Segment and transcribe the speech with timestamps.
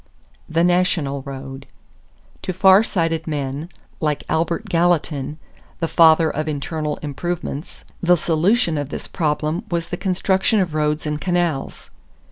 [0.49, 1.67] =The National Road.=
[2.41, 3.69] To far sighted men,
[3.99, 5.37] like Albert Gallatin,
[5.79, 11.05] "the father of internal improvements," the solution of this problem was the construction of roads
[11.05, 11.91] and canals.